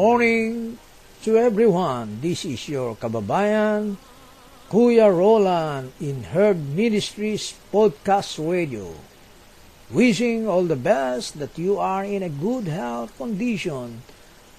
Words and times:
Morning 0.00 0.80
to 1.20 1.36
everyone. 1.36 2.24
This 2.24 2.48
is 2.48 2.72
your 2.72 2.96
kababayan, 2.96 4.00
Kuya 4.72 5.12
Roland 5.12 5.92
in 6.00 6.24
Herb 6.32 6.56
Ministries 6.72 7.52
Podcast 7.68 8.40
Radio. 8.40 8.96
Wishing 9.92 10.48
all 10.48 10.64
the 10.64 10.80
best 10.80 11.36
that 11.36 11.52
you 11.60 11.76
are 11.76 12.00
in 12.00 12.24
a 12.24 12.32
good 12.32 12.64
health 12.64 13.12
condition. 13.20 14.00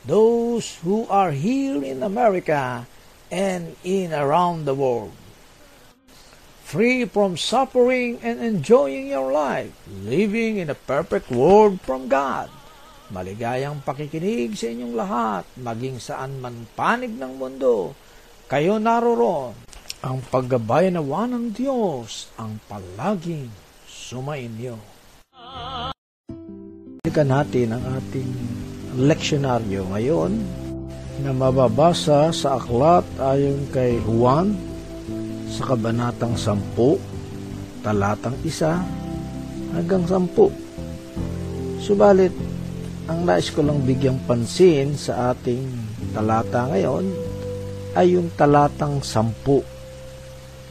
Those 0.05 0.77
who 0.85 1.09
are 1.09 1.33
here 1.33 1.81
in 1.81 2.05
America 2.05 2.85
and 3.33 3.73
in 3.81 4.13
around 4.13 4.69
the 4.69 4.77
world. 4.77 5.17
Free 6.61 7.09
from 7.09 7.33
suffering 7.33 8.21
and 8.21 8.37
enjoying 8.37 9.09
your 9.09 9.33
life, 9.33 9.73
living 9.89 10.61
in 10.61 10.69
a 10.69 10.77
perfect 10.77 11.33
world 11.33 11.81
from 11.81 12.13
God. 12.13 12.53
Maligayang 13.11 13.83
pakikinig 13.83 14.55
sa 14.55 14.71
inyong 14.71 14.95
lahat, 14.95 15.43
maging 15.59 15.99
saan 15.99 16.39
man 16.39 16.63
panig 16.79 17.11
ng 17.11 17.35
mundo. 17.35 17.91
Kayo 18.47 18.79
naroroon. 18.79 19.51
Ang 19.99 20.23
paggabay 20.31 20.95
nawa 20.95 21.27
ng 21.27 21.51
Diyos 21.51 22.31
ang 22.39 22.55
palaging 22.71 23.51
sumainyo. 23.83 24.79
Balikan 27.03 27.27
natin 27.27 27.75
ang 27.75 27.83
ating 27.99 28.31
leksyonaryo 28.95 29.91
ngayon 29.91 30.31
na 31.19 31.35
mababasa 31.35 32.31
sa 32.31 32.55
aklat 32.55 33.03
ayon 33.19 33.67
kay 33.75 33.99
Juan 34.07 34.55
sa 35.51 35.75
kabanatang 35.75 36.39
10, 36.39 37.83
talatang 37.83 38.39
1 38.39 39.75
hanggang 39.75 40.07
10. 40.07 41.83
Subalit, 41.83 42.31
ang 43.09 43.25
nais 43.25 43.49
ko 43.49 43.65
lang 43.65 43.81
bigyang 43.81 44.21
pansin 44.29 44.93
sa 44.93 45.33
ating 45.33 45.65
talata 46.13 46.69
ngayon 46.69 47.05
ay 47.97 48.13
yung 48.13 48.29
talatang 48.37 49.01
sampu 49.01 49.65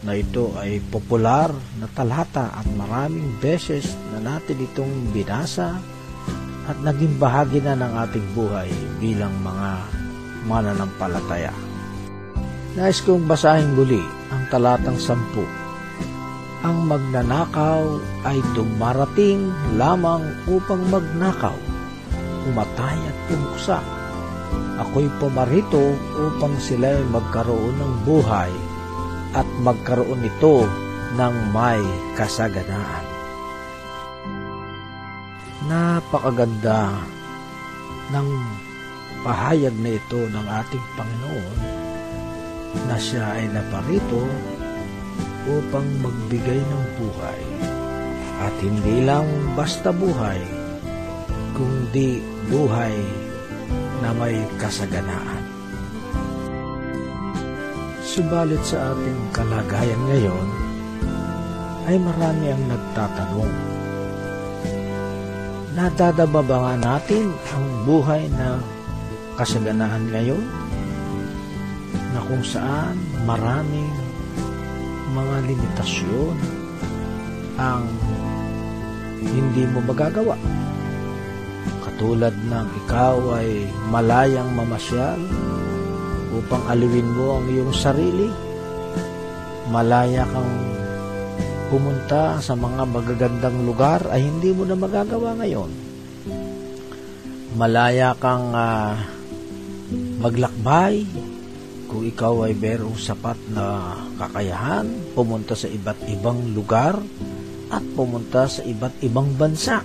na 0.00 0.16
ito 0.16 0.54
ay 0.56 0.80
popular 0.80 1.52
na 1.76 1.86
talata 1.90 2.54
at 2.54 2.64
maraming 2.72 3.36
beses 3.42 3.98
na 4.14 4.22
natin 4.22 4.62
itong 4.62 5.12
binasa 5.12 5.76
at 6.70 6.78
naging 6.86 7.18
bahagi 7.18 7.60
na 7.60 7.76
ng 7.76 7.92
ating 8.08 8.26
buhay 8.32 8.70
bilang 9.02 9.34
mga 9.42 9.70
mananampalataya. 10.46 11.52
Nais 12.78 13.02
kong 13.02 13.26
basahin 13.26 13.74
muli 13.74 14.00
ang 14.30 14.46
talatang 14.48 14.96
sampu. 14.96 15.42
Ang 16.62 16.86
magnanakaw 16.86 17.98
ay 18.24 18.38
dumarating 18.54 19.50
lamang 19.74 20.22
upang 20.46 20.80
magnakaw 20.88 21.56
umatay 22.50 22.98
at 22.98 23.16
pumuksa. 23.30 23.78
Ako'y 24.82 25.06
pumarito 25.22 25.94
upang 26.18 26.58
sila 26.58 26.98
magkaroon 27.08 27.78
ng 27.78 27.94
buhay 28.02 28.52
at 29.36 29.46
magkaroon 29.62 30.26
ito 30.26 30.66
ng 31.14 31.34
may 31.54 31.82
kasaganaan. 32.18 33.06
Napakaganda 35.70 36.98
ng 38.10 38.28
pahayag 39.22 39.76
na 39.78 39.90
ito 39.94 40.20
ng 40.26 40.46
ating 40.48 40.86
Panginoon 40.98 41.58
na 42.88 42.96
siya 42.96 43.38
ay 43.38 43.46
naparito 43.52 44.24
upang 45.46 45.86
magbigay 46.00 46.58
ng 46.58 46.84
buhay 46.98 47.42
at 48.40 48.54
hindi 48.64 49.04
lang 49.04 49.26
basta 49.52 49.92
buhay 49.92 50.40
kundi 51.52 52.24
buhay 52.50 52.94
na 54.02 54.10
may 54.18 54.34
kasaganaan. 54.58 55.42
Subalit 58.02 58.58
sa 58.66 58.90
ating 58.90 59.20
kalagayan 59.30 60.02
ngayon, 60.10 60.46
ay 61.86 61.96
marami 62.02 62.46
ang 62.50 62.62
nagtatanong. 62.66 63.54
Nadadaba 65.78 66.42
ba 66.42 66.56
nga 66.58 66.74
natin 66.98 67.30
ang 67.54 67.66
buhay 67.86 68.26
na 68.34 68.58
kasaganaan 69.38 70.10
ngayon? 70.10 70.42
Na 72.10 72.20
kung 72.26 72.42
saan 72.42 72.98
maraming 73.22 73.94
mga 75.14 75.36
limitasyon 75.46 76.34
ang 77.62 77.86
hindi 79.22 79.62
mo 79.70 79.86
magagawa 79.86 80.34
tulad 82.00 82.32
ng 82.32 82.66
ikaw 82.80 83.36
ay 83.36 83.68
malayang 83.92 84.48
mamasyal 84.56 85.20
upang 86.32 86.64
aliwin 86.72 87.04
mo 87.12 87.36
ang 87.36 87.46
iyong 87.52 87.76
sarili. 87.76 88.32
Malaya 89.68 90.24
kang 90.24 90.52
pumunta 91.68 92.40
sa 92.40 92.56
mga 92.56 92.88
magagandang 92.88 93.68
lugar 93.68 94.00
ay 94.08 94.24
hindi 94.24 94.48
mo 94.56 94.64
na 94.64 94.80
magagawa 94.80 95.36
ngayon. 95.44 95.70
Malaya 97.60 98.16
kang 98.16 98.48
uh, 98.56 98.96
maglakbay 100.24 101.04
kung 101.84 102.08
ikaw 102.08 102.48
ay 102.48 102.56
merong 102.56 102.96
sapat 102.96 103.36
na 103.52 103.92
kakayahan, 104.16 104.88
pumunta 105.12 105.52
sa 105.52 105.68
iba't 105.68 106.00
ibang 106.08 106.56
lugar 106.56 106.96
at 107.68 107.84
pumunta 107.92 108.48
sa 108.48 108.64
iba't 108.64 109.04
ibang 109.04 109.36
bansa 109.36 109.84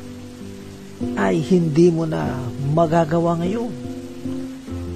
ay 1.15 1.43
hindi 1.43 1.91
mo 1.91 2.07
na 2.07 2.47
magagawa 2.71 3.39
ngayon. 3.43 3.71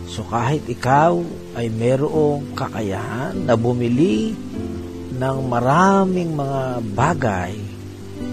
So 0.09 0.25
kahit 0.25 0.65
ikaw 0.65 1.19
ay 1.55 1.69
merong 1.69 2.55
kakayahan 2.55 3.45
na 3.45 3.53
bumili 3.59 4.33
ng 5.19 5.37
maraming 5.45 6.33
mga 6.33 6.63
bagay 6.95 7.53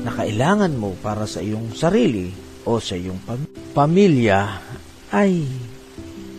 na 0.06 0.10
kailangan 0.14 0.72
mo 0.78 0.94
para 1.02 1.26
sa 1.26 1.42
iyong 1.42 1.74
sarili 1.74 2.30
o 2.62 2.78
sa 2.78 2.94
iyong 2.94 3.18
pam- 3.26 3.50
pamilya 3.74 4.62
ay 5.10 5.42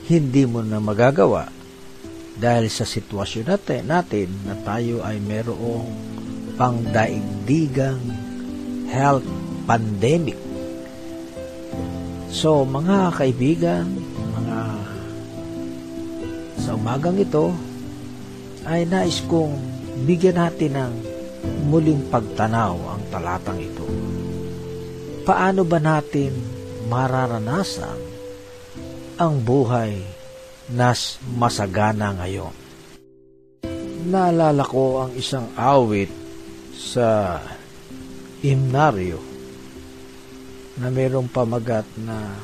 hindi 0.07 0.43
mo 0.47 0.63
na 0.63 0.79
magagawa 0.79 1.51
dahil 2.37 2.71
sa 2.71 2.87
sitwasyon 2.87 3.45
natin, 3.49 3.81
natin 3.89 4.29
na 4.47 4.55
tayo 4.63 5.03
ay 5.03 5.19
merong 5.19 5.89
pangdaigdigang 6.55 7.99
health 8.87 9.27
pandemic 9.67 10.46
So, 12.37 12.69
mga 12.69 13.17
kaibigan, 13.17 13.97
mga 14.13 14.59
sa 16.61 16.77
umagang 16.77 17.17
ito, 17.17 17.49
ay 18.61 18.85
nais 18.85 19.25
kong 19.25 19.57
bigyan 20.05 20.37
natin 20.37 20.77
ng 20.77 20.93
muling 21.65 22.05
pagtanaw 22.13 22.77
ang 22.77 23.01
talatang 23.09 23.57
ito. 23.57 23.81
Paano 25.25 25.65
ba 25.65 25.81
natin 25.81 26.37
mararanasan 26.85 27.97
ang 29.17 29.41
buhay 29.41 29.97
na 30.77 30.93
masagana 31.41 32.21
ngayon? 32.21 32.53
Naalala 34.13 34.61
ko 34.61 35.09
ang 35.09 35.11
isang 35.17 35.49
awit 35.57 36.13
sa 36.77 37.41
imnaryo 38.45 39.36
na 40.77 40.93
mayroong 40.93 41.29
pamagat 41.29 41.85
na 42.05 42.37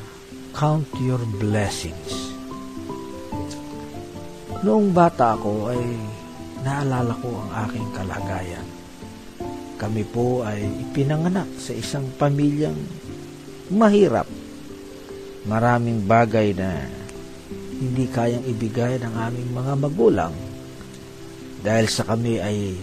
Count 0.54 0.90
Your 0.98 1.22
Blessings. 1.38 2.34
Noong 4.66 4.90
bata 4.90 5.38
ako 5.38 5.70
ay 5.70 5.82
naalala 6.66 7.14
ko 7.20 7.30
ang 7.30 7.50
aking 7.68 7.88
kalagayan. 7.94 8.66
Kami 9.78 10.02
po 10.08 10.42
ay 10.42 10.64
ipinanganak 10.88 11.46
sa 11.60 11.76
isang 11.76 12.08
pamilyang 12.16 12.78
mahirap. 13.70 14.26
Maraming 15.44 16.02
bagay 16.08 16.56
na 16.56 16.88
hindi 17.74 18.08
kayang 18.08 18.46
ibigay 18.48 18.96
ng 19.02 19.14
aming 19.14 19.50
mga 19.52 19.74
magulang 19.76 20.34
dahil 21.60 21.86
sa 21.90 22.06
kami 22.08 22.40
ay 22.40 22.78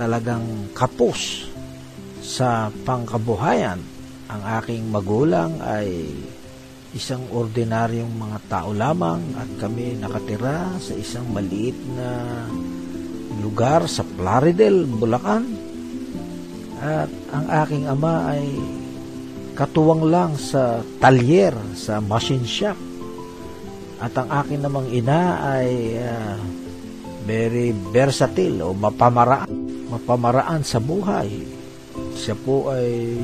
talagang 0.00 0.72
kapos 0.72 1.50
sa 2.24 2.72
pangkabuhayan. 2.84 3.95
Ang 4.26 4.42
aking 4.42 4.90
magulang 4.90 5.62
ay 5.62 6.10
isang 6.96 7.22
ordinaryong 7.30 8.10
mga 8.10 8.38
tao 8.50 8.74
lamang 8.74 9.22
at 9.38 9.50
kami 9.60 10.00
nakatira 10.00 10.74
sa 10.82 10.96
isang 10.96 11.28
maliit 11.30 11.76
na 11.94 12.42
lugar 13.38 13.86
sa 13.86 14.02
Plaridel, 14.02 14.88
Bulacan. 14.88 15.44
At 16.82 17.10
ang 17.30 17.46
aking 17.64 17.84
ama 17.86 18.34
ay 18.34 18.48
katuwang 19.54 20.10
lang 20.10 20.34
sa 20.34 20.82
talyer, 20.98 21.54
sa 21.78 22.02
machine 22.02 22.44
shop. 22.44 22.76
At 24.02 24.12
ang 24.18 24.28
akin 24.28 24.60
namang 24.60 24.90
ina 24.92 25.40
ay 25.56 25.96
uh, 25.96 26.36
very 27.24 27.72
versatile 27.94 28.60
o 28.60 28.76
mapamaraan, 28.76 29.48
mapamaraan 29.88 30.66
sa 30.66 30.82
buhay. 30.82 31.46
Siya 32.12 32.36
po 32.36 32.68
ay 32.74 33.16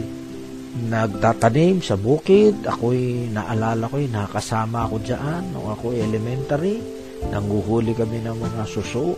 nagtatanim 0.73 1.85
sa 1.85 2.01
bukid. 2.01 2.65
Ako'y 2.65 3.29
naalala 3.29 3.89
ko'y 3.93 4.09
nakasama 4.09 4.89
ako 4.89 4.97
diyan 5.05 5.53
nung 5.53 5.69
ako 5.69 5.93
elementary. 5.93 6.81
Nanguhuli 7.29 7.93
kami 7.95 8.25
ng 8.25 8.35
mga 8.35 8.65
suso, 8.67 9.15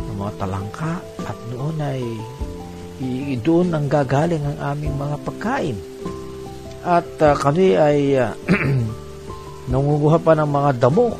ng 0.00 0.16
mga 0.16 0.32
talangka 0.40 0.98
at 1.22 1.38
noon 1.52 1.76
ay 1.78 2.02
doon 3.44 3.74
ang 3.74 3.86
gagaling 3.90 4.40
ang 4.42 4.58
aming 4.74 4.94
mga 4.96 5.16
pagkain. 5.22 5.78
At 6.84 7.08
uh, 7.20 7.36
kami 7.36 7.76
ay 7.76 8.16
uh, 8.20 8.32
nangunguha 9.72 10.20
pa 10.20 10.36
ng 10.36 10.48
mga 10.48 10.70
damo 10.84 11.16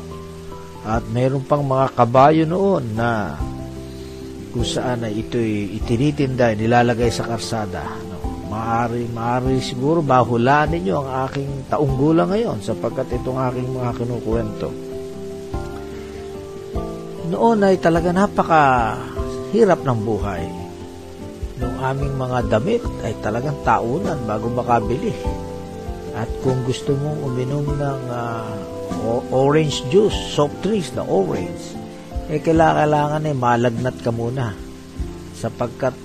at 0.85 1.01
mayroon 1.09 1.45
pang 1.45 1.65
mga 1.65 1.97
kabayo 1.97 2.43
noon 2.45 2.93
na 2.93 3.33
kung 4.53 4.63
saan 4.63 5.03
ay 5.03 5.25
ito'y 5.25 5.75
itinitinda, 5.81 6.53
nilalagay 6.55 7.09
sa 7.09 7.27
karsada. 7.27 8.04
Maari, 8.45 9.09
maari 9.09 9.57
siguro 9.57 10.05
bahulaan 10.05 10.69
ninyo 10.77 10.95
ang 11.01 11.09
aking 11.25 11.51
taong 11.65 11.97
ngayon 12.29 12.61
sapagkat 12.61 13.09
itong 13.17 13.41
aking 13.41 13.69
mga 13.73 13.91
kinukwento. 13.97 14.69
Noon 17.25 17.65
ay 17.65 17.81
talaga 17.81 18.13
napaka 18.13 18.63
hirap 19.49 19.81
ng 19.81 19.99
buhay. 20.05 20.45
Nung 21.57 21.75
aming 21.81 22.13
mga 22.13 22.39
damit 22.53 22.85
ay 23.01 23.17
talagang 23.25 23.57
taunan 23.65 24.21
bago 24.29 24.51
makabili. 24.53 25.15
At 26.13 26.29
kung 26.45 26.61
gusto 26.69 26.93
mong 26.95 27.25
uminom 27.27 27.65
ng 27.65 28.01
uh, 28.07 28.55
orange 29.33 29.81
juice, 29.89 30.15
soft 30.31 30.53
drinks 30.61 30.93
na 30.93 31.03
orange, 31.03 31.75
eh 32.29 32.39
kailangan 32.39 33.25
eh 33.25 33.35
malagnat 33.35 33.97
ka 34.05 34.13
muna. 34.13 34.53
Sapagkat 35.35 36.04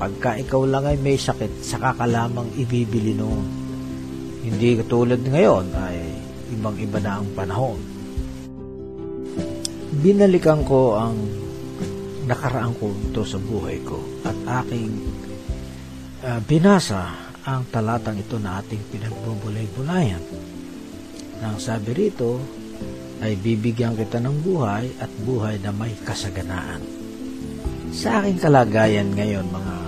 pagka 0.00 0.40
ikaw 0.40 0.64
lang 0.64 0.88
ay 0.88 0.96
may 0.96 1.20
sakit, 1.20 1.60
saka 1.60 1.92
ka 1.92 2.08
lamang 2.08 2.48
ibibili 2.56 3.12
noon. 3.12 3.44
Hindi 4.40 4.80
katulad 4.80 5.20
ngayon 5.20 5.66
ay 5.76 5.96
ibang-iba 6.56 6.98
na 7.04 7.20
ang 7.20 7.28
panahon. 7.36 7.76
Binalikan 10.00 10.64
ko 10.64 10.96
ang 10.96 11.20
nakaraang 12.24 12.72
kwento 12.80 13.28
sa 13.28 13.36
buhay 13.36 13.84
ko 13.84 14.00
at 14.24 14.64
aking 14.64 14.88
uh, 16.24 16.40
binasa 16.48 17.12
ang 17.44 17.68
talatang 17.68 18.16
ito 18.16 18.40
na 18.40 18.64
ating 18.64 18.80
pinagbubulay-bulayan. 18.88 20.24
Nang 21.44 21.60
sabi 21.60 21.92
rito, 21.92 22.40
ay 23.20 23.36
bibigyan 23.36 23.92
kita 23.92 24.16
ng 24.16 24.40
buhay 24.40 24.96
at 24.96 25.12
buhay 25.28 25.60
na 25.60 25.76
may 25.76 25.92
kasaganaan. 26.08 26.80
Sa 27.92 28.24
aking 28.24 28.40
kalagayan 28.40 29.12
ngayon, 29.12 29.44
mga 29.52 29.79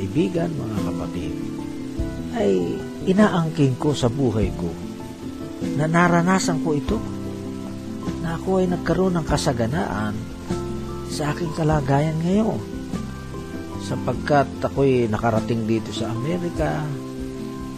kaibigan, 0.00 0.48
mga 0.56 0.78
kapatid, 0.88 1.32
ay 2.40 2.80
inaangking 3.04 3.76
ko 3.76 3.92
sa 3.92 4.08
buhay 4.08 4.48
ko 4.56 4.72
na 5.76 5.84
naranasan 5.84 6.64
ko 6.64 6.72
ito 6.72 6.96
na 8.24 8.40
ako 8.40 8.64
ay 8.64 8.66
nagkaroon 8.72 9.20
ng 9.20 9.26
kasaganaan 9.28 10.16
sa 11.12 11.36
aking 11.36 11.52
kalagayan 11.52 12.16
ngayon. 12.24 12.56
Sapagkat 13.84 14.48
ako'y 14.64 15.04
nakarating 15.12 15.68
dito 15.68 15.92
sa 15.92 16.08
Amerika 16.08 16.80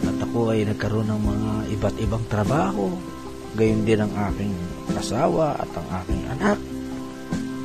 at 0.07 0.17
ako 0.23 0.55
ay 0.55 0.63
nagkaroon 0.63 1.11
ng 1.11 1.21
mga 1.27 1.51
iba't 1.75 1.95
ibang 1.99 2.23
trabaho 2.31 2.87
gayon 3.59 3.83
din 3.83 3.99
ang 3.99 4.13
aking 4.31 4.55
asawa 4.95 5.59
at 5.59 5.69
ang 5.75 5.87
aking 5.99 6.23
anak. 6.39 6.57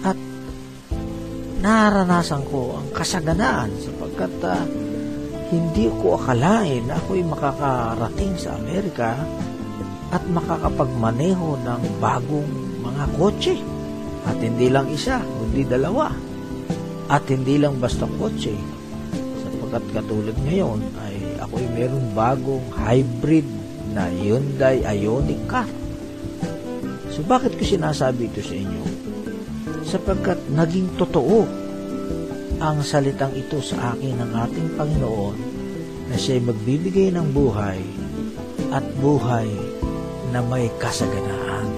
At 0.02 0.18
naranasan 1.62 2.42
ko 2.50 2.82
ang 2.82 2.88
kasaganaan 2.90 3.70
sapagkat 4.18 4.50
uh, 4.50 4.66
hindi 5.54 5.86
ko 6.02 6.18
akalain 6.18 6.82
na 6.90 6.98
ako'y 6.98 7.22
makakarating 7.22 8.34
sa 8.34 8.58
Amerika 8.58 9.14
at 10.10 10.26
makakapagmaneho 10.26 11.54
ng 11.62 11.82
bagong 12.02 12.50
mga 12.82 13.04
kotse 13.14 13.54
at 14.26 14.34
hindi 14.42 14.74
lang 14.74 14.90
isa, 14.90 15.22
kundi 15.22 15.62
dalawa 15.62 16.10
at 17.06 17.22
hindi 17.30 17.62
lang 17.62 17.78
basta 17.78 18.10
kotse. 18.18 18.50
Sapagkat 19.38 19.84
katulad 19.94 20.34
ngayon 20.42 20.82
ay 20.98 21.38
ako 21.38 21.54
ay 21.62 21.68
merong 21.78 22.06
bagong 22.10 22.66
hybrid 22.74 23.46
na 23.94 24.10
Hyundai 24.10 24.82
Ioniq 24.82 25.46
car. 25.46 25.70
So 27.14 27.22
bakit 27.22 27.54
ko 27.54 27.62
sinasabi 27.62 28.26
ito 28.26 28.42
sa 28.42 28.58
inyo? 28.58 28.82
Sapagkat 29.86 30.42
naging 30.50 30.90
totoo 30.98 31.67
ang 32.58 32.82
salitang 32.82 33.30
ito 33.38 33.62
sa 33.62 33.94
akin 33.94 34.18
ng 34.18 34.30
ating 34.34 34.68
Panginoon 34.74 35.36
na 36.10 36.16
siya 36.18 36.42
magbibigay 36.42 37.14
ng 37.14 37.30
buhay 37.30 37.78
at 38.74 38.82
buhay 38.98 39.46
na 40.34 40.42
may 40.42 40.66
kasaganaan. 40.82 41.70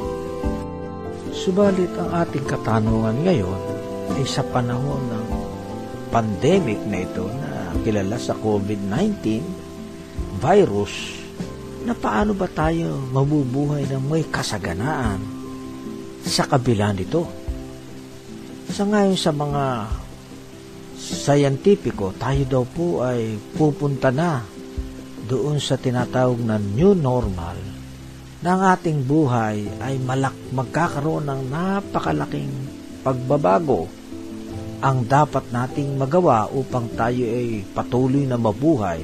Subalit 1.36 1.92
ang 2.00 2.24
ating 2.24 2.48
katanungan 2.48 3.16
ngayon 3.28 3.60
ay 4.16 4.24
sa 4.24 4.40
panahon 4.40 5.04
ng 5.04 5.26
pandemic 6.08 6.80
na 6.88 7.04
ito 7.04 7.28
na 7.28 7.76
kilala 7.84 8.16
sa 8.16 8.32
COVID-19 8.40 9.44
virus 10.40 11.20
na 11.84 11.92
paano 11.92 12.32
ba 12.32 12.48
tayo 12.48 12.96
mabubuhay 13.12 13.84
ng 13.84 14.02
may 14.08 14.24
kasaganaan 14.26 15.20
sa 16.24 16.48
kabila 16.48 16.92
nito. 16.92 17.28
Sa 18.72 18.84
ngayon 18.88 19.16
sa 19.16 19.32
mga 19.32 19.64
sayantipiko, 21.00 22.12
tayo 22.20 22.44
daw 22.44 22.64
po 22.68 23.00
ay 23.00 23.40
pupunta 23.56 24.12
na 24.12 24.44
doon 25.24 25.56
sa 25.56 25.80
tinatawag 25.80 26.44
na 26.44 26.60
new 26.60 26.92
normal 26.92 27.56
na 28.40 28.56
ang 28.56 28.62
ating 28.76 29.04
buhay 29.04 29.68
ay 29.80 29.96
malak 30.00 30.36
magkakaroon 30.52 31.28
ng 31.28 31.42
napakalaking 31.48 32.52
pagbabago. 33.00 33.88
Ang 34.80 35.04
dapat 35.04 35.52
nating 35.52 36.00
magawa 36.00 36.48
upang 36.48 36.88
tayo 36.96 37.20
ay 37.20 37.64
patuloy 37.76 38.24
na 38.24 38.40
mabuhay 38.40 39.00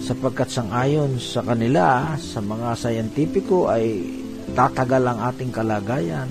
sapagkat 0.00 0.52
sangayon 0.52 1.16
sa 1.16 1.40
kanila 1.40 2.16
sa 2.20 2.44
mga 2.44 2.76
sayantipiko 2.76 3.68
ay 3.68 4.04
tatagal 4.52 5.04
ang 5.04 5.24
ating 5.24 5.52
kalagayan 5.52 6.28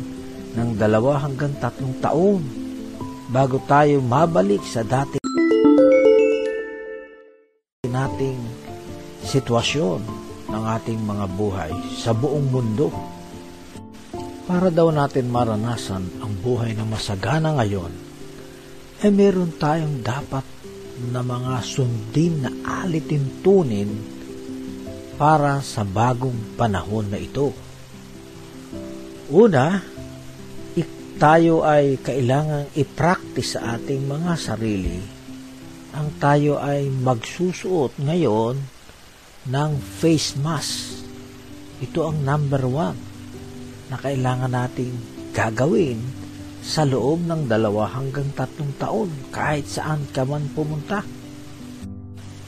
ng 0.54 0.78
dalawa 0.78 1.26
hanggang 1.26 1.54
tatlong 1.58 1.98
taon 1.98 2.59
bago 3.30 3.62
tayo 3.70 4.02
mabalik 4.02 4.66
sa 4.66 4.82
dati 4.82 5.22
nating 7.86 8.42
sitwasyon 9.22 10.02
ng 10.50 10.64
ating 10.82 10.98
mga 11.06 11.26
buhay 11.38 11.70
sa 11.94 12.10
buong 12.10 12.50
mundo 12.50 12.90
para 14.50 14.74
daw 14.74 14.90
natin 14.90 15.30
maranasan 15.30 16.10
ang 16.26 16.34
buhay 16.42 16.74
na 16.74 16.82
masagana 16.90 17.54
ngayon 17.54 17.94
ay 19.06 19.14
meron 19.14 19.54
tayong 19.62 20.02
dapat 20.02 20.44
na 21.14 21.22
mga 21.22 21.62
sundin 21.62 22.50
na 22.50 22.52
alitintunin 22.82 23.94
para 25.22 25.62
sa 25.62 25.86
bagong 25.86 26.58
panahon 26.58 27.08
na 27.08 27.20
ito. 27.22 27.54
Una, 29.32 29.80
tayo 31.20 31.68
ay 31.68 32.00
kailangang 32.00 32.72
i-practice 32.80 33.60
sa 33.60 33.76
ating 33.76 34.08
mga 34.08 34.34
sarili 34.40 35.20
ang 35.90 36.16
tayo 36.22 36.62
ay 36.62 36.86
magsusuot 36.88 37.98
ngayon 37.98 38.62
ng 39.50 39.72
face 39.82 40.38
mask. 40.38 41.02
Ito 41.82 42.14
ang 42.14 42.22
number 42.22 42.64
one 42.70 43.00
na 43.90 43.98
kailangan 43.98 44.54
nating 44.54 44.94
gagawin 45.34 45.98
sa 46.62 46.86
loob 46.86 47.26
ng 47.26 47.50
dalawa 47.50 47.90
hanggang 47.90 48.30
tatlong 48.38 48.70
taon 48.78 49.10
kahit 49.34 49.66
saan 49.66 50.06
ka 50.14 50.22
man 50.30 50.46
pumunta. 50.54 51.02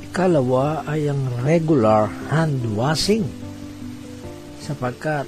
Ikalawa 0.05 0.85
ay 0.85 1.09
ang 1.09 1.25
regular 1.41 2.13
hand 2.29 2.61
washing 2.77 3.25
sapagkat 4.61 5.25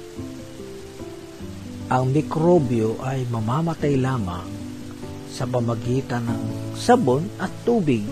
ang 1.94 2.10
mikrobyo 2.10 2.98
ay 3.06 3.22
mamamatay 3.30 3.94
lamang 3.94 4.50
sa 5.30 5.46
pamagitan 5.46 6.26
ng 6.26 6.74
sabon 6.74 7.22
at 7.38 7.54
tubig 7.62 8.02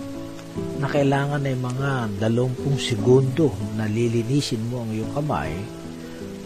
na 0.79 0.87
kailangan 0.87 1.43
ay 1.43 1.59
mga 1.59 2.23
20 2.23 2.79
segundo 2.79 3.51
na 3.75 3.91
lilinisin 3.91 4.71
mo 4.71 4.87
ang 4.87 4.91
iyong 4.95 5.11
kamay 5.19 5.51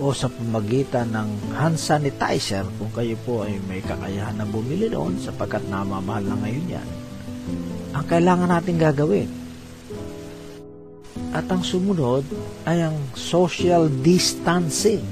o 0.00 0.16
sa 0.16 0.32
pamagitan 0.32 1.12
ng 1.12 1.52
hand 1.52 1.76
sanitizer 1.76 2.64
kung 2.80 2.88
kayo 2.96 3.12
po 3.28 3.44
ay 3.44 3.60
may 3.68 3.84
kakayahan 3.84 4.40
na 4.40 4.48
bumili 4.48 4.88
noon 4.88 5.20
sapagkat 5.20 5.60
namamahal 5.68 6.24
na 6.24 6.40
ngayon 6.40 6.80
yan. 6.80 6.88
Ang 7.92 8.04
kailangan 8.08 8.48
natin 8.48 8.80
gagawin 8.80 9.28
at 11.36 11.44
ang 11.52 11.60
sumunod 11.60 12.24
ay 12.64 12.80
ang 12.80 12.96
social 13.12 13.92
distancing 14.00 15.04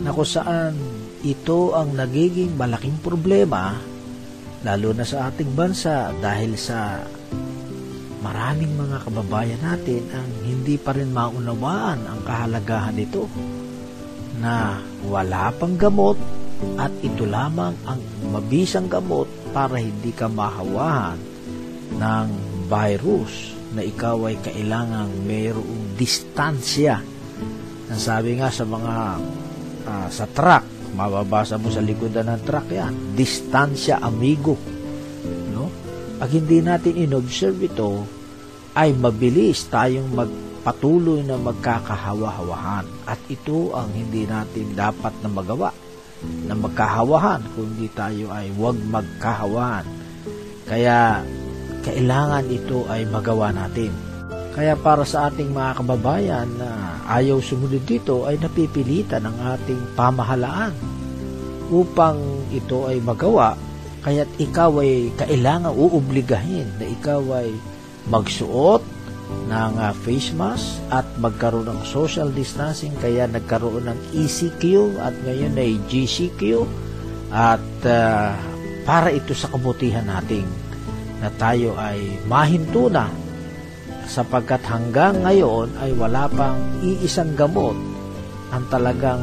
na 0.00 0.12
kung 0.12 0.28
saan 0.28 0.76
ito 1.24 1.72
ang 1.72 1.96
nagiging 1.96 2.58
malaking 2.58 2.98
problema 3.00 3.76
lalo 4.66 4.90
na 4.92 5.06
sa 5.06 5.30
ating 5.30 5.54
bansa 5.54 6.10
dahil 6.18 6.58
sa 6.58 7.00
maraming 8.24 8.74
mga 8.74 9.06
kababayan 9.06 9.62
natin 9.62 10.02
ang 10.10 10.28
hindi 10.42 10.74
pa 10.74 10.90
rin 10.90 11.14
maunawaan 11.14 12.02
ang 12.02 12.20
kahalagahan 12.26 12.98
nito 12.98 13.30
na 14.42 14.82
wala 15.06 15.54
pang 15.54 15.78
gamot 15.78 16.18
at 16.80 16.90
ito 17.04 17.28
lamang 17.28 17.76
ang 17.84 18.00
mabisang 18.32 18.88
gamot 18.90 19.28
para 19.52 19.78
hindi 19.78 20.10
ka 20.10 20.26
mahawahan 20.26 21.20
ng 21.94 22.28
virus 22.66 23.54
na 23.76 23.84
ikaw 23.84 24.32
ay 24.32 24.36
kailangang 24.40 25.12
mayroong 25.28 25.94
distansya. 26.00 27.04
Ang 27.92 28.00
sabi 28.00 28.40
nga 28.40 28.48
sa 28.48 28.64
mga 28.64 28.94
uh, 29.84 30.08
sa 30.08 30.24
truck, 30.32 30.64
mababasa 30.96 31.60
mo 31.60 31.68
sa 31.68 31.84
likodan 31.84 32.32
ng 32.32 32.40
truck 32.48 32.66
yan, 32.72 33.12
distansya 33.12 34.00
amigo. 34.00 34.56
No? 35.52 35.68
Pag 36.16 36.32
hindi 36.32 36.64
natin 36.64 36.96
inobserve 36.96 37.68
ito, 37.68 38.08
ay 38.72 38.96
mabilis 38.96 39.68
tayong 39.68 40.08
mag 40.12 40.32
patuloy 40.66 41.22
na 41.22 41.38
magkakahawa-hawahan 41.38 42.82
at 43.06 43.22
ito 43.30 43.70
ang 43.70 43.86
hindi 43.94 44.26
natin 44.26 44.74
dapat 44.74 45.14
na 45.22 45.30
magawa 45.30 45.70
na 46.42 46.58
magkahawahan 46.58 47.38
kundi 47.54 47.86
tayo 47.94 48.34
ay 48.34 48.50
huwag 48.50 48.74
magkahawahan 48.90 49.86
kaya 50.66 51.22
kailangan 51.86 52.50
ito 52.50 52.82
ay 52.90 53.06
magawa 53.06 53.54
natin 53.54 53.94
kaya 54.56 54.72
para 54.72 55.04
sa 55.04 55.28
ating 55.28 55.52
mga 55.52 55.84
kababayan 55.84 56.48
na 56.56 56.96
ayaw 57.12 57.44
sumunod 57.44 57.84
dito 57.84 58.24
ay 58.24 58.40
napipilitan 58.40 59.28
ang 59.28 59.36
ating 59.52 59.92
pamahalaan 59.92 60.72
upang 61.68 62.16
ito 62.48 62.88
ay 62.88 62.96
magawa. 63.04 63.52
Kaya't 64.00 64.32
ikaw 64.40 64.80
ay 64.80 65.12
kailangan 65.12 65.76
uubligahin 65.76 66.72
na 66.80 66.88
ikaw 66.88 67.20
ay 67.36 67.52
magsuot 68.08 68.80
ng 69.52 69.72
uh, 69.76 69.92
face 69.92 70.32
mask 70.32 70.80
at 70.88 71.04
magkaroon 71.20 71.68
ng 71.68 71.80
social 71.84 72.32
distancing 72.32 72.96
kaya 72.96 73.28
nagkaroon 73.28 73.92
ng 73.92 73.98
ECQ 74.16 74.96
at 75.04 75.12
ngayon 75.26 75.52
ay 75.60 75.76
GCQ 75.84 76.64
at 77.28 77.68
uh, 77.84 78.32
para 78.88 79.12
ito 79.12 79.36
sa 79.36 79.52
kabutihan 79.52 80.06
nating 80.08 80.48
na 81.20 81.28
tayo 81.36 81.76
ay 81.76 82.00
mahinto 82.24 82.88
na 82.88 83.10
sapagkat 84.06 84.62
hanggang 84.64 85.20
ngayon 85.26 85.70
ay 85.82 85.90
wala 85.98 86.30
pang 86.30 86.58
iisang 86.80 87.34
gamot 87.34 87.74
ang 88.54 88.64
talagang 88.70 89.22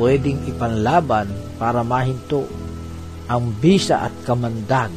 pwedeng 0.00 0.40
ipanlaban 0.48 1.28
para 1.60 1.84
mahinto 1.84 2.48
ang 3.28 3.52
bisa 3.60 4.08
at 4.08 4.14
kamandag 4.24 4.92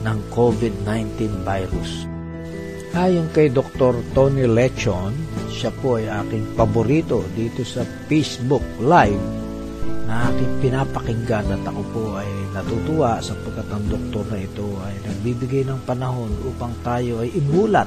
ng 0.00 0.18
COVID-19 0.32 1.44
virus. 1.44 2.08
Ayon 2.90 3.30
kay 3.30 3.54
Dr. 3.54 4.02
Tony 4.16 4.50
Lechon, 4.50 5.14
siya 5.54 5.70
po 5.78 6.00
ay 6.00 6.10
aking 6.10 6.58
paborito 6.58 7.22
dito 7.38 7.62
sa 7.62 7.86
Facebook 8.10 8.64
Live 8.82 9.22
na 10.10 10.26
aking 10.26 10.52
pinapakinggan 10.58 11.54
at 11.54 11.62
ako 11.70 11.82
po 11.94 12.02
ay 12.18 12.26
natutuwa 12.50 13.22
sapagkat 13.22 13.68
ang 13.70 13.84
doktor 13.86 14.26
na 14.26 14.42
ito 14.42 14.66
ay 14.82 14.94
nagbibigay 15.06 15.62
ng 15.70 15.78
panahon 15.86 16.34
upang 16.50 16.74
tayo 16.82 17.22
ay 17.22 17.30
imulat 17.38 17.86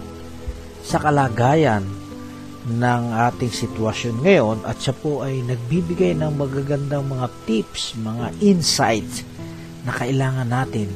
sa 0.83 0.99
kalagayan 0.99 1.87
ng 2.63 3.03
ating 3.31 3.51
sitwasyon 3.51 4.15
ngayon 4.23 4.57
at 4.63 4.79
siya 4.79 4.95
po 4.95 5.23
ay 5.23 5.43
nagbibigay 5.43 6.15
ng 6.15 6.31
magagandang 6.35 7.03
mga 7.07 7.27
tips, 7.43 7.95
mga 7.99 8.31
insights 8.39 9.23
na 9.83 9.91
kailangan 9.91 10.47
natin 10.47 10.87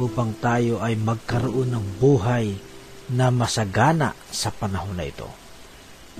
upang 0.00 0.32
tayo 0.40 0.80
ay 0.80 0.96
magkaroon 0.96 1.74
ng 1.74 1.86
buhay 2.00 2.56
na 3.12 3.28
masagana 3.32 4.12
sa 4.28 4.52
panahon 4.52 4.96
na 4.96 5.08
ito. 5.08 5.28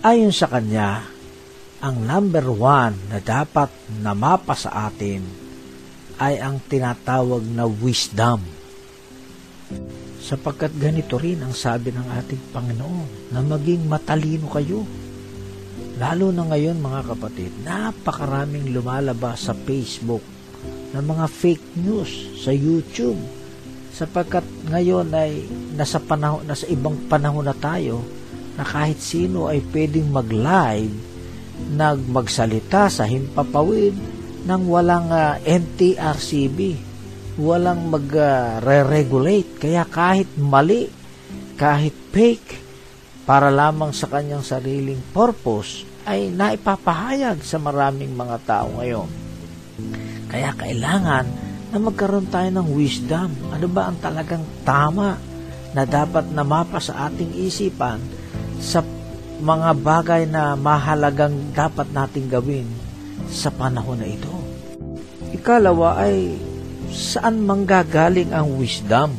Ayon 0.04 0.32
sa 0.32 0.48
kanya, 0.48 1.04
ang 1.78 1.96
number 2.02 2.44
one 2.50 2.96
na 3.08 3.22
dapat 3.22 3.70
namapa 4.02 4.56
sa 4.58 4.90
atin 4.90 5.22
ay 6.18 6.42
ang 6.42 6.58
tinatawag 6.66 7.46
na 7.46 7.64
wisdom. 7.64 8.42
Sapagkat 10.28 10.76
ganito 10.76 11.16
rin 11.16 11.40
ang 11.40 11.56
sabi 11.56 11.88
ng 11.88 12.04
ating 12.20 12.52
Panginoon 12.52 13.32
na 13.32 13.40
maging 13.40 13.88
matalino 13.88 14.44
kayo. 14.52 14.84
Lalo 15.96 16.28
na 16.28 16.44
ngayon 16.52 16.84
mga 16.84 17.16
kapatid, 17.16 17.48
napakaraming 17.64 18.68
lumalabas 18.76 19.48
sa 19.48 19.56
Facebook 19.56 20.20
ng 20.92 21.00
mga 21.00 21.26
fake 21.32 21.80
news 21.80 22.12
sa 22.44 22.52
YouTube 22.52 23.16
sapagkat 23.88 24.44
ngayon 24.68 25.08
ay 25.16 25.48
nasa 25.74 25.96
panahon 25.96 26.44
nasa 26.44 26.68
ibang 26.68 26.94
panahon 27.08 27.48
na 27.48 27.56
tayo 27.56 28.04
na 28.54 28.62
kahit 28.62 29.00
sino 29.00 29.48
ay 29.48 29.64
pwedeng 29.72 30.12
mag-live 30.12 30.92
nagmagsalita 31.74 32.86
sa 32.86 33.08
himpapawid 33.08 33.96
nang 34.46 34.70
walang 34.70 35.10
uh, 35.10 35.34
ah, 35.34 35.34
NTRCB 35.42 36.87
walang 37.38 37.86
mag-re-regulate 37.86 39.52
uh, 39.54 39.58
kaya 39.62 39.82
kahit 39.86 40.28
mali 40.34 40.90
kahit 41.54 41.94
fake 42.10 42.66
para 43.22 43.48
lamang 43.48 43.94
sa 43.94 44.10
kanyang 44.10 44.42
sariling 44.42 44.98
purpose 45.14 45.86
ay 46.02 46.34
naipapahayag 46.34 47.38
sa 47.46 47.62
maraming 47.62 48.10
mga 48.12 48.36
tao 48.42 48.68
ngayon 48.82 49.08
kaya 50.28 50.50
kailangan 50.58 51.48
na 51.68 51.78
magkaroon 51.80 52.28
tayo 52.32 52.48
ng 52.48 52.68
wisdom. 52.72 53.28
Ano 53.52 53.66
ba 53.68 53.92
ang 53.92 53.98
talagang 54.00 54.44
tama 54.64 55.20
na 55.76 55.84
dapat 55.84 56.32
namapa 56.32 56.80
sa 56.80 57.08
ating 57.08 57.36
isipan 57.36 58.00
sa 58.56 58.80
mga 59.38 59.70
bagay 59.78 60.22
na 60.26 60.56
mahalagang 60.56 61.52
dapat 61.52 61.86
nating 61.92 62.26
gawin 62.26 62.66
sa 63.28 63.52
panahon 63.52 64.00
na 64.00 64.08
ito. 64.08 64.32
Ikalawa 65.36 66.08
ay 66.08 66.34
saan 66.92 67.44
manggagaling 67.44 68.32
ang 68.32 68.56
wisdom? 68.56 69.14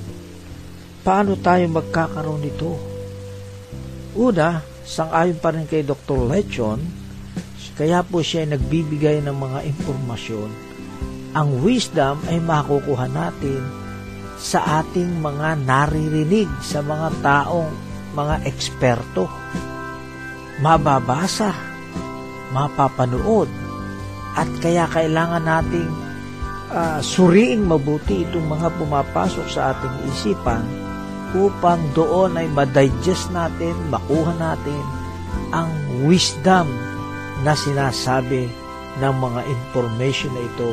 Paano 1.06 1.40
tayo 1.40 1.66
magkakaroon 1.70 2.44
nito? 2.44 2.76
Una, 4.18 4.62
sang-ayon 4.84 5.38
pa 5.40 5.56
rin 5.56 5.70
kay 5.70 5.86
Dr. 5.86 6.28
Lechon, 6.28 6.82
kaya 7.80 8.04
po 8.04 8.20
siya 8.20 8.44
ay 8.44 8.60
nagbibigay 8.60 9.24
ng 9.24 9.38
mga 9.40 9.60
impormasyon 9.72 10.70
ang 11.30 11.62
wisdom 11.62 12.18
ay 12.26 12.42
makukuha 12.42 13.06
natin 13.06 13.62
sa 14.40 14.82
ating 14.82 15.22
mga 15.22 15.62
naririnig 15.62 16.50
sa 16.64 16.82
mga 16.82 17.14
taong 17.22 17.70
mga 18.18 18.36
eksperto. 18.50 19.30
Mababasa, 20.60 21.54
mapapanood, 22.50 23.48
at 24.34 24.50
kaya 24.58 24.90
kailangan 24.90 25.44
nating 25.46 25.92
uh, 26.72 27.00
suriing 27.02 27.66
mabuti 27.66 28.26
itong 28.26 28.46
mga 28.46 28.70
pumapasok 28.78 29.48
sa 29.50 29.74
ating 29.76 29.96
isipan 30.10 30.64
upang 31.38 31.82
doon 31.94 32.34
ay 32.38 32.50
madigest 32.50 33.30
natin, 33.30 33.78
makuha 33.94 34.34
natin 34.38 34.82
ang 35.54 35.70
wisdom 36.06 36.66
na 37.46 37.54
sinasabi 37.54 38.50
ng 38.98 39.14
mga 39.14 39.42
information 39.46 40.34
na 40.34 40.44
ito 40.46 40.70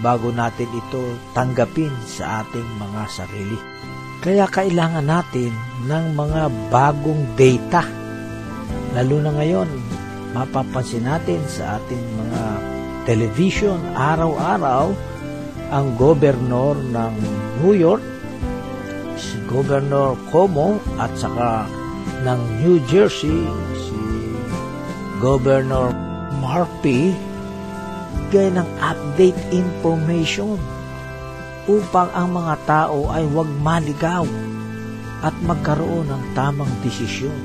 bago 0.00 0.30
natin 0.30 0.68
ito 0.70 1.02
tanggapin 1.34 1.90
sa 2.06 2.44
ating 2.44 2.66
mga 2.78 3.02
sarili. 3.10 3.58
Kaya 4.22 4.48
kailangan 4.48 5.06
natin 5.06 5.52
ng 5.86 6.04
mga 6.16 6.42
bagong 6.72 7.22
data. 7.36 7.84
Lalo 8.96 9.16
na 9.20 9.32
ngayon, 9.34 9.68
mapapansin 10.32 11.04
natin 11.04 11.40
sa 11.46 11.76
ating 11.80 12.00
mga 12.16 12.42
television 13.06 13.78
araw-araw 13.94 14.90
ang 15.72 15.96
gobernador 15.98 16.78
ng 16.78 17.14
New 17.62 17.74
York, 17.74 18.02
si 19.18 19.38
Governor 19.50 20.14
Cuomo 20.30 20.78
at 21.00 21.10
saka 21.18 21.66
ng 22.22 22.40
New 22.62 22.82
Jersey, 22.86 23.46
si 23.74 24.00
Governor 25.18 25.94
Murphy 26.42 27.26
magbigay 28.26 28.58
ng 28.58 28.68
update 28.82 29.38
information 29.54 30.58
upang 31.70 32.10
ang 32.10 32.34
mga 32.34 32.58
tao 32.66 33.06
ay 33.14 33.22
huwag 33.22 33.46
maligaw 33.62 34.26
at 35.22 35.30
magkaroon 35.46 36.10
ng 36.10 36.22
tamang 36.34 36.70
desisyon. 36.82 37.38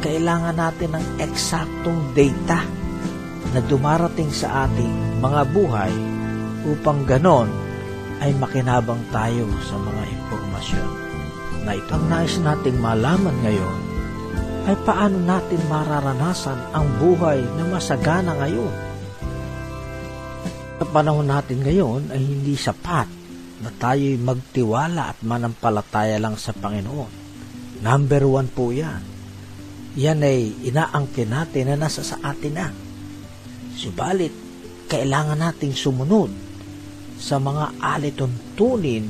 Kailangan 0.00 0.56
natin 0.56 0.96
ng 0.96 1.06
eksaktong 1.20 2.16
data 2.16 2.64
na 3.52 3.60
dumarating 3.68 4.32
sa 4.32 4.64
ating 4.64 5.20
mga 5.20 5.52
buhay 5.52 5.92
upang 6.66 7.06
ganon 7.06 7.48
ay 8.18 8.32
makinabang 8.36 9.00
tayo 9.12 9.46
sa 9.62 9.76
mga 9.78 10.02
impormasyon 10.08 10.88
na 11.66 11.72
ito. 11.76 11.92
Ang 11.94 12.06
nais 12.06 12.34
nating 12.38 12.78
malaman 12.78 13.36
ngayon 13.42 13.78
ay 14.66 14.76
paano 14.82 15.18
natin 15.22 15.62
mararanasan 15.70 16.58
ang 16.74 16.86
buhay 16.98 17.38
na 17.54 17.64
masagana 17.70 18.34
ngayon. 18.34 18.74
Sa 20.76 20.84
panahon 20.90 21.28
natin 21.28 21.62
ngayon 21.62 22.10
ay 22.10 22.20
hindi 22.20 22.58
sapat 22.58 23.08
na 23.62 23.70
tayo'y 23.72 24.20
magtiwala 24.20 25.14
at 25.14 25.18
manampalataya 25.22 26.18
lang 26.18 26.34
sa 26.36 26.52
Panginoon. 26.52 27.24
Number 27.80 28.22
one 28.26 28.48
po 28.50 28.74
yan. 28.74 29.00
Yan 29.96 30.20
ay 30.20 30.52
inaangkin 30.66 31.32
natin 31.32 31.72
na 31.72 31.76
nasa 31.80 32.04
sa 32.04 32.20
atin 32.20 32.52
na. 32.52 32.68
Subalit, 33.76 34.32
kailangan 34.92 35.40
nating 35.40 35.72
sumunod 35.72 36.45
sa 37.16 37.40
mga 37.40 37.76
alituntunin 37.80 39.08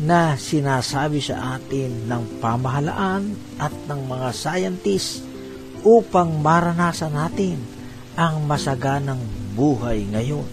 na 0.00 0.36
sinasabi 0.40 1.20
sa 1.20 1.60
atin 1.60 2.08
ng 2.08 2.40
pamahalaan 2.40 3.36
at 3.60 3.72
ng 3.88 4.00
mga 4.08 4.28
scientists 4.32 5.20
upang 5.84 6.40
maranasan 6.40 7.12
natin 7.12 7.58
ang 8.16 8.44
masaganang 8.44 9.20
buhay 9.52 10.04
ngayon. 10.08 10.46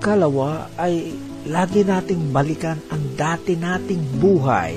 Kalawa 0.00 0.68
ay 0.80 1.12
lagi 1.48 1.84
nating 1.84 2.32
balikan 2.32 2.80
ang 2.88 3.16
dati 3.16 3.56
nating 3.56 4.20
buhay 4.20 4.76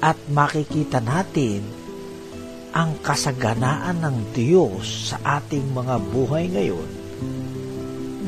at 0.00 0.16
makikita 0.32 1.00
natin 1.00 1.64
ang 2.72 2.96
kasaganaan 3.04 4.00
ng 4.00 4.16
Diyos 4.32 5.12
sa 5.12 5.40
ating 5.40 5.76
mga 5.76 6.00
buhay 6.08 6.48
ngayon. 6.48 6.88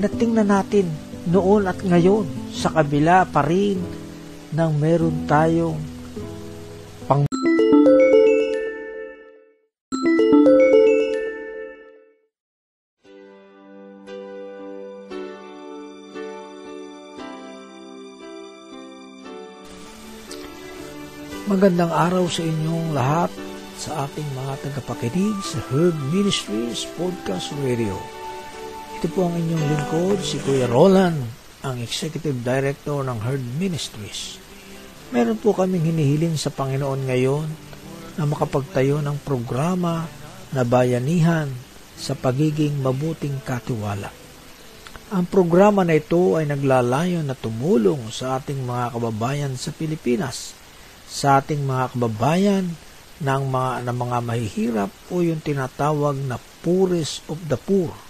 Natingnan 0.05 0.53
natin 0.53 0.87
noon 1.25 1.65
at 1.65 1.81
ngayon 1.81 2.29
sa 2.53 2.69
kabila 2.69 3.25
pa 3.25 3.41
rin 3.49 3.81
ng 4.53 4.73
meron 4.77 5.25
tayong 5.25 5.81
pang 7.09 7.25
Magandang 21.45 21.93
araw 21.93 22.25
sa 22.29 22.41
inyong 22.41 22.97
lahat 22.97 23.31
sa 23.77 24.09
ating 24.09 24.29
mga 24.33 24.55
tagapakinig 24.65 25.37
sa 25.45 25.61
Herb 25.69 25.93
Ministries 26.09 26.89
Podcast 26.97 27.53
Radio. 27.65 28.14
Ito 29.05 29.13
po 29.13 29.29
ang 29.29 29.37
inyong 29.37 29.67
lingkod, 29.69 30.19
si 30.25 30.41
Kuya 30.41 30.65
Roland, 30.65 31.21
ang 31.61 31.77
Executive 31.77 32.41
Director 32.41 33.05
ng 33.05 33.21
Herb 33.21 33.45
Ministries. 33.61 34.41
Meron 35.13 35.37
po 35.37 35.53
kaming 35.53 35.93
hinihiling 35.93 36.41
sa 36.41 36.49
Panginoon 36.49 37.05
ngayon 37.05 37.45
na 38.17 38.25
makapagtayo 38.25 39.05
ng 39.05 39.21
programa 39.21 40.09
na 40.57 40.65
bayanihan 40.65 41.53
sa 42.01 42.17
pagiging 42.17 42.81
mabuting 42.81 43.37
katiwala. 43.45 44.09
Ang 45.13 45.29
programa 45.29 45.85
na 45.85 46.01
ito 46.01 46.41
ay 46.41 46.49
naglalayo 46.49 47.21
na 47.21 47.37
tumulong 47.37 48.09
sa 48.09 48.41
ating 48.41 48.65
mga 48.65 48.97
kababayan 48.97 49.53
sa 49.61 49.69
Pilipinas– 49.69 50.57
sa 51.13 51.45
ating 51.45 51.61
mga 51.61 51.93
kababayan 51.93 52.73
ng 53.21 53.43
mga, 53.53 53.85
ng 53.85 53.97
mga 54.01 54.19
mahihirap 54.25 54.91
o 55.13 55.21
yung 55.21 55.45
tinatawag 55.45 56.17
na 56.25 56.41
poorest 56.65 57.21
of 57.29 57.37
the 57.53 57.61
poor. 57.61 58.04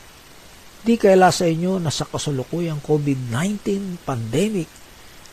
Di 0.84 1.00
kaila 1.00 1.32
sa 1.32 1.48
inyo 1.48 1.80
na 1.80 1.88
sa 1.88 2.04
kasalukuyang 2.04 2.84
COVID-19 2.84 4.04
pandemic 4.04 4.68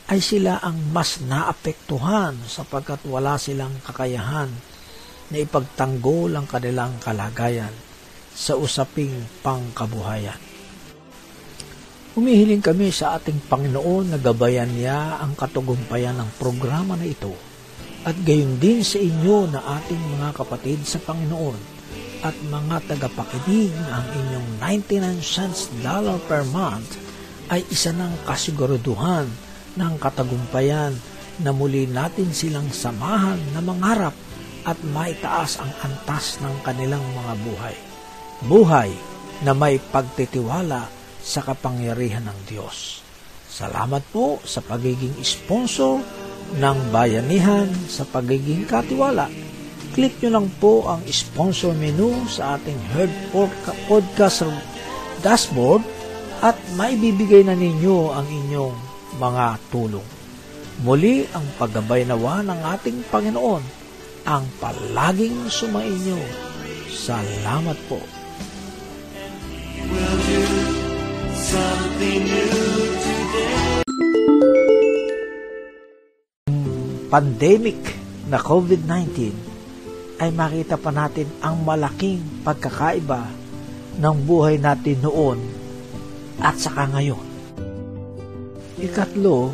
ay 0.07 0.23
sila 0.23 0.63
ang 0.63 0.79
mas 0.95 1.19
naapektuhan 1.19 2.39
sapagkat 2.47 3.03
wala 3.03 3.35
silang 3.35 3.75
kakayahan 3.83 4.47
na 5.27 5.37
ipagtanggol 5.43 6.31
ang 6.31 6.47
kanilang 6.47 6.95
kalagayan 7.03 7.75
sa 8.31 8.55
usaping 8.55 9.11
pangkabuhayan. 9.43 10.39
Humihiling 12.15 12.63
kami 12.63 12.87
sa 12.95 13.19
ating 13.19 13.43
Panginoon 13.51 14.15
na 14.15 14.19
gabayan 14.23 14.71
niya 14.71 15.19
ang 15.19 15.35
katugumpayan 15.35 16.15
ng 16.15 16.31
programa 16.39 16.95
na 16.95 17.03
ito 17.03 17.35
at 18.07 18.15
gayon 18.23 18.55
din 18.55 18.87
sa 18.87 19.03
inyo 19.03 19.51
na 19.51 19.59
ating 19.79 19.99
mga 20.15 20.31
kapatid 20.31 20.79
sa 20.87 21.03
Panginoon 21.03 21.80
at 22.21 22.37
mga 22.47 22.77
tagapakinig 22.85 23.73
ang 23.89 24.05
inyong 24.13 24.49
99 24.61 25.25
cents 25.25 25.73
dollar 25.81 26.21
per 26.29 26.45
month 26.53 26.97
ay 27.49 27.65
isa 27.67 27.91
ng 27.91 28.23
kasiguraduhan 28.23 29.25
ng 29.75 29.93
katagumpayan 29.97 30.93
na 31.41 31.51
muli 31.51 31.89
natin 31.89 32.29
silang 32.29 32.69
samahan 32.69 33.41
na 33.51 33.59
mangarap 33.59 34.13
at 34.61 34.77
maitaas 34.93 35.57
ang 35.57 35.73
antas 35.81 36.37
ng 36.39 36.55
kanilang 36.61 37.01
mga 37.17 37.33
buhay. 37.41 37.75
Buhay 38.45 38.91
na 39.41 39.57
may 39.57 39.81
pagtitiwala 39.81 40.85
sa 41.21 41.41
kapangyarihan 41.41 42.29
ng 42.29 42.39
Diyos. 42.45 43.01
Salamat 43.49 44.05
po 44.13 44.37
sa 44.45 44.61
pagiging 44.61 45.17
sponsor 45.25 46.01
ng 46.55 46.77
bayanihan 46.93 47.67
sa 47.89 48.05
pagiging 48.05 48.69
katiwala. 48.69 49.27
Click 49.91 50.23
nyo 50.23 50.39
lang 50.39 50.47
po 50.63 50.87
ang 50.87 51.03
sponsor 51.11 51.75
menu 51.75 52.15
sa 52.31 52.55
ating 52.55 52.79
Heard 52.95 53.11
Podcast 53.91 54.47
dashboard 55.19 55.83
at 56.39 56.55
maibibigay 56.79 57.43
na 57.43 57.51
ninyo 57.51 58.15
ang 58.15 58.23
inyong 58.23 58.75
mga 59.19 59.59
tulong. 59.67 60.07
Muli 60.87 61.27
ang 61.35 61.43
paggabay 61.59 62.07
nawa 62.07 62.39
ng 62.39 62.59
ating 62.79 63.03
Panginoon 63.11 63.63
ang 64.23 64.47
palaging 64.63 65.51
sumainyo. 65.51 66.17
Salamat 66.87 67.75
po. 67.91 67.99
Pandemic 77.11 77.81
na 78.31 78.39
COVID-19 78.39 79.50
ay 80.21 80.29
makita 80.29 80.77
pa 80.77 80.93
natin 80.93 81.25
ang 81.41 81.65
malaking 81.65 82.21
pagkakaiba 82.45 83.25
ng 83.97 84.15
buhay 84.21 84.61
natin 84.61 85.01
noon 85.01 85.41
at 86.37 86.53
saka 86.61 86.85
ngayon. 86.93 87.25
Ikatlo 88.77 89.49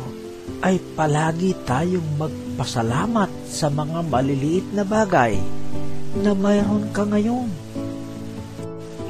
ay 0.60 0.76
palagi 0.92 1.56
tayong 1.64 2.20
magpasalamat 2.20 3.32
sa 3.48 3.72
mga 3.72 4.04
maliliit 4.12 4.66
na 4.76 4.84
bagay 4.84 5.40
na 6.20 6.36
mayroon 6.36 6.84
ka 6.92 7.08
ngayon. 7.08 7.48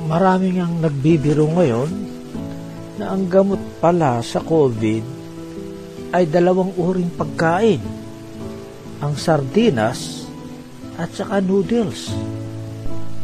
Maraming 0.06 0.62
ang 0.62 0.74
nagbibiro 0.78 1.50
ngayon 1.58 1.90
na 3.02 3.14
ang 3.14 3.26
gamot 3.26 3.60
pala 3.82 4.22
sa 4.22 4.42
COVID 4.42 5.04
ay 6.14 6.24
dalawang 6.26 6.72
uring 6.78 7.12
pagkain 7.14 7.82
ang 8.98 9.14
sardinas 9.14 10.17
at 10.98 11.14
saka 11.14 11.38
noodles. 11.38 12.10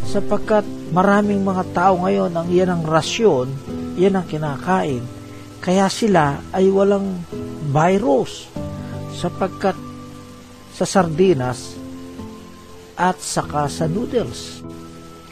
Sapagkat 0.06 0.62
maraming 0.94 1.42
mga 1.42 1.74
tao 1.74 2.06
ngayon 2.06 2.30
ang 2.30 2.46
iyan 2.46 2.70
ang 2.70 2.82
rasyon, 2.86 3.50
iyan 3.98 4.22
ang 4.22 4.26
kinakain. 4.30 5.02
Kaya 5.58 5.90
sila 5.90 6.38
ay 6.54 6.70
walang 6.70 7.18
virus 7.74 8.46
sapagkat 9.18 9.74
sa 10.70 10.86
sardinas 10.86 11.74
at 12.94 13.18
saka 13.18 13.66
sa 13.66 13.90
noodles. 13.90 14.62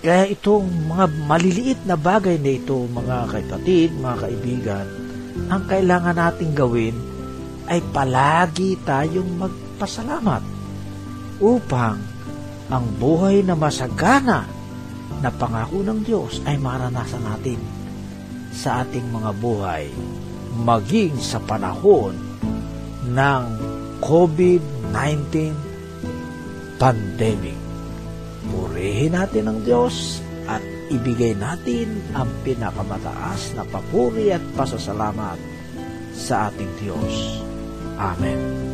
Kaya 0.03 0.27
itong 0.27 0.67
mga 0.91 1.07
maliliit 1.31 1.81
na 1.87 1.95
bagay 1.95 2.35
na 2.43 2.59
ito, 2.59 2.91
mga 2.91 3.39
kapatid, 3.39 3.95
mga 3.95 4.17
kaibigan, 4.19 4.87
ang 5.47 5.63
kailangan 5.71 6.19
nating 6.19 6.59
gawin 6.59 6.97
ay 7.71 7.79
palagi 7.95 8.75
tayong 8.83 9.31
mag 9.39 9.55
pasalamat 9.79 10.43
upang 11.39 11.99
ang 12.73 12.89
buhay 12.97 13.45
na 13.45 13.53
masagana 13.53 14.49
na 15.21 15.29
pangako 15.29 15.85
ng 15.85 16.01
Diyos 16.01 16.41
ay 16.49 16.57
maranasan 16.57 17.21
natin 17.21 17.61
sa 18.49 18.81
ating 18.81 19.13
mga 19.13 19.31
buhay 19.37 19.93
maging 20.65 21.13
sa 21.21 21.37
panahon 21.45 22.17
ng 23.13 23.43
COVID-19 24.01 25.53
pandemic. 26.81 27.61
Purihin 28.49 29.15
natin 29.15 29.53
ang 29.53 29.61
Diyos 29.63 30.25
at 30.49 30.65
ibigay 30.89 31.37
natin 31.37 32.01
ang 32.17 32.29
pinakamataas 32.43 33.55
na 33.55 33.69
papuri 33.69 34.33
at 34.33 34.43
pasasalamat 34.57 35.39
sa 36.13 36.49
ating 36.51 36.73
Diyos. 36.81 37.41
Amen. 38.01 38.72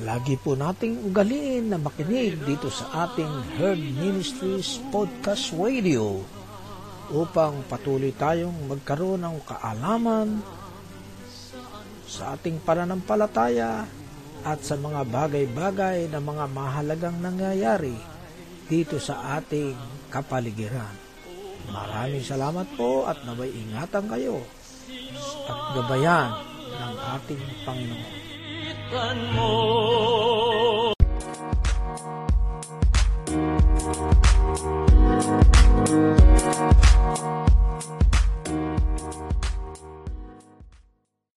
Palagi 0.00 0.40
po 0.40 0.56
nating 0.56 1.12
ugaliin 1.12 1.68
na 1.68 1.76
makinig 1.76 2.40
dito 2.48 2.72
sa 2.72 3.04
ating 3.04 3.60
Herd 3.60 3.84
Ministries 4.00 4.80
Podcast 4.88 5.52
Radio 5.52 6.24
upang 7.12 7.60
patuloy 7.68 8.08
tayong 8.16 8.64
magkaroon 8.64 9.20
ng 9.20 9.44
kaalaman 9.44 10.40
sa 12.08 12.32
ating 12.32 12.64
pananampalataya 12.64 13.84
at 14.40 14.64
sa 14.64 14.80
mga 14.80 15.04
bagay-bagay 15.04 16.08
na 16.08 16.16
mga 16.16 16.48
mahalagang 16.48 17.20
nangyayari 17.20 17.92
dito 18.72 18.96
sa 18.96 19.36
ating 19.36 19.76
kapaligiran. 20.08 20.96
Maraming 21.68 22.24
salamat 22.24 22.72
po 22.72 23.04
at 23.04 23.20
naway 23.28 23.52
ingatan 23.52 24.08
kayo 24.08 24.40
at 25.44 25.76
gabayan 25.76 26.40
ng 26.72 26.94
ating 27.20 27.42
Panginoon. 27.68 28.19
Kalimutan 28.90 29.22
mo 29.38 29.54